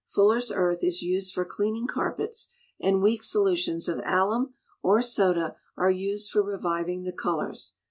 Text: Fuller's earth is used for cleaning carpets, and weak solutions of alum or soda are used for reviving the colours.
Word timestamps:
Fuller's 0.03 0.51
earth 0.51 0.83
is 0.83 1.03
used 1.03 1.31
for 1.31 1.45
cleaning 1.45 1.85
carpets, 1.85 2.47
and 2.79 3.03
weak 3.03 3.21
solutions 3.23 3.87
of 3.87 4.01
alum 4.03 4.55
or 4.81 4.99
soda 4.99 5.57
are 5.77 5.91
used 5.91 6.31
for 6.31 6.41
reviving 6.41 7.03
the 7.03 7.13
colours. 7.13 7.73